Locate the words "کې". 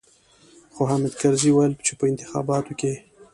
2.79-2.93